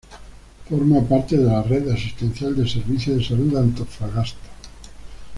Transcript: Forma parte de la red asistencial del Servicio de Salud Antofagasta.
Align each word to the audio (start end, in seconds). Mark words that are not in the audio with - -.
Forma 0.67 1.07
parte 1.07 1.37
de 1.37 1.43
la 1.43 1.61
red 1.61 1.87
asistencial 1.89 2.55
del 2.55 2.67
Servicio 2.67 3.15
de 3.15 3.23
Salud 3.23 3.55
Antofagasta. 3.55 4.49